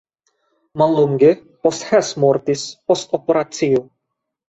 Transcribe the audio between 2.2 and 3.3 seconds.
mortis post